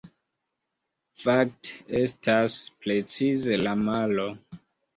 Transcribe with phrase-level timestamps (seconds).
[1.23, 2.57] Fakte, estas
[2.87, 4.31] precize la malo!